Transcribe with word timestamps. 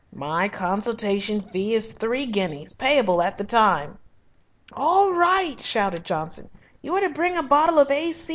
"My 0.15 0.49
consultation 0.49 1.41
fee 1.41 1.75
is 1.75 1.93
three 1.93 2.25
guineas, 2.25 2.73
payable 2.73 3.21
at 3.21 3.37
the 3.37 3.43
time." 3.43 3.99
"All 4.73 5.13
right," 5.13 5.59
shouted 5.59 6.05
Johnson. 6.05 6.49
"You 6.81 6.95
are 6.95 7.01
to 7.01 7.09
bring 7.11 7.37
a 7.37 7.43
bottle 7.43 7.77
of 7.77 7.91
A. 7.91 8.11